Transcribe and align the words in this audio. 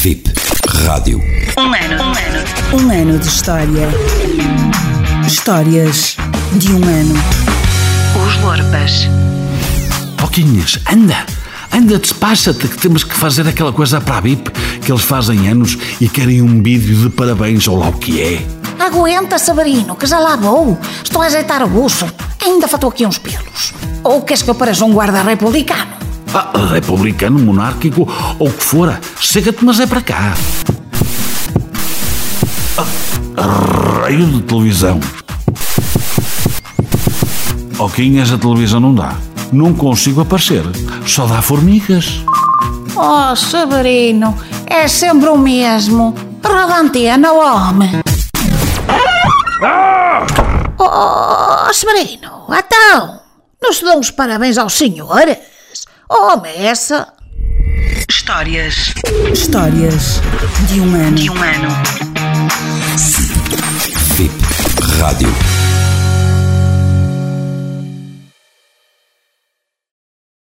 VIP 0.00 0.32
Rádio. 0.86 1.20
Um 1.58 1.74
ano, 1.74 2.02
um 2.02 2.08
ano. 2.08 2.84
Um 2.84 3.02
ano 3.02 3.18
de 3.18 3.28
história. 3.28 3.88
Histórias 5.26 6.16
de 6.54 6.72
um 6.72 6.82
ano. 6.82 7.14
Os 8.26 8.42
Lorpas. 8.42 9.06
Poquinhas, 10.16 10.80
anda! 10.90 11.26
Anda, 11.70 11.98
despacha-te 11.98 12.66
que 12.66 12.78
temos 12.78 13.04
que 13.04 13.14
fazer 13.14 13.46
aquela 13.46 13.74
coisa 13.74 14.00
para 14.00 14.16
a 14.16 14.20
BIP 14.22 14.50
que 14.80 14.90
eles 14.90 15.02
fazem 15.02 15.46
anos 15.50 15.76
e 16.00 16.08
querem 16.08 16.40
um 16.40 16.62
vídeo 16.62 16.96
de 16.96 17.10
parabéns 17.10 17.68
ou 17.68 17.78
lá 17.78 17.90
o 17.90 17.92
que 17.92 18.22
é. 18.22 18.46
Aguenta, 18.82 19.38
Sabarino, 19.38 19.94
que 19.96 20.06
já 20.06 20.18
lá 20.18 20.34
vou. 20.34 20.78
Estou 21.04 21.20
a 21.20 21.26
ajeitar 21.26 21.62
o 21.62 21.68
buço. 21.68 22.10
Ainda 22.42 22.66
faltou 22.66 22.88
aqui 22.88 23.04
uns 23.04 23.18
pelos. 23.18 23.74
Ou 24.02 24.22
queres 24.22 24.42
que 24.42 24.48
eu 24.48 24.54
pareça 24.54 24.82
um 24.82 24.94
guarda 24.94 25.20
republicano? 25.22 25.99
Ah, 26.32 26.52
republicano, 26.72 27.40
monárquico 27.40 28.08
ou 28.38 28.48
o 28.48 28.52
que 28.52 28.62
fora, 28.62 29.00
chega-te, 29.20 29.64
mas 29.64 29.80
é 29.80 29.86
para 29.86 30.00
cá. 30.00 30.34
Ah, 32.78 34.00
raio 34.02 34.26
de 34.26 34.42
televisão. 34.42 35.00
Oquinhas, 37.78 38.30
a 38.30 38.38
televisão 38.38 38.78
não 38.78 38.94
dá. 38.94 39.16
Não 39.52 39.74
consigo 39.74 40.20
aparecer. 40.20 40.62
Só 41.04 41.26
dá 41.26 41.42
formigas. 41.42 42.20
Oh, 42.94 43.34
Sabarino, 43.34 44.38
é 44.66 44.86
sempre 44.86 45.28
o 45.28 45.36
mesmo. 45.36 46.14
Roda 46.44 46.76
antena, 46.76 47.32
homem. 47.32 47.90
Oh, 50.78 51.72
Sabarino, 51.72 52.46
então, 52.50 53.20
não 53.60 53.72
se 53.72 53.84
dão 53.84 53.98
os 53.98 54.12
parabéns 54.12 54.58
aos 54.58 54.74
senhores? 54.74 55.36
Oh, 56.12 56.42
essa. 56.44 57.06
Histórias 58.08 58.92
Histórias 59.32 60.20
de 60.66 60.80
um 60.80 60.92
ano. 60.96 61.14
de 61.14 61.30
um 61.30 61.34
ano. 61.40 61.68
VIP 64.16 64.34
Rádio. 65.00 65.49